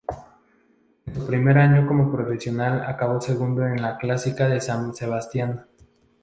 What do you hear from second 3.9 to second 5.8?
Clásica de San Sebastián.